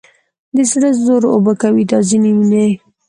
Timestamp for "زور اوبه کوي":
1.05-1.83